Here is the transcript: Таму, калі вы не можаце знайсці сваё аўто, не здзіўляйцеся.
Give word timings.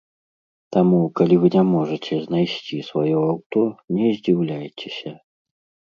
Таму, 0.75 1.01
калі 1.19 1.35
вы 1.43 1.47
не 1.57 1.61
можаце 1.73 2.13
знайсці 2.23 2.79
сваё 2.89 3.19
аўто, 3.31 3.61
не 3.99 4.07
здзіўляйцеся. 4.17 5.11